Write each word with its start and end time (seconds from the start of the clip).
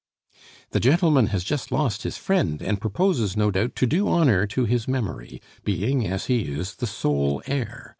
"The 0.71 0.79
gentleman 0.79 1.27
has 1.27 1.43
just 1.43 1.71
lost 1.71 2.01
his 2.01 2.17
friend, 2.17 2.59
and 2.63 2.81
proposes, 2.81 3.37
no 3.37 3.51
doubt, 3.51 3.75
to 3.75 3.85
do 3.85 4.07
honor 4.07 4.47
to 4.47 4.65
his 4.65 4.87
memory, 4.87 5.39
being, 5.63 6.07
as 6.07 6.25
he 6.25 6.39
is, 6.51 6.73
the 6.77 6.87
sole 6.87 7.43
heir. 7.45 7.89